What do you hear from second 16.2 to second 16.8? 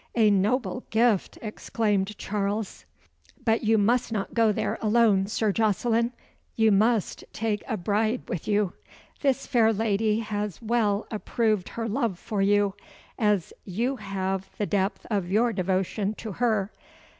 her.